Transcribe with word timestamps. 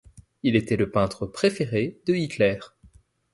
Il 0.41 0.55
était 0.55 0.77
le 0.77 0.89
peintre 0.89 1.27
préféré 1.27 1.99
de 2.07 2.15
Hitler. 2.15 2.57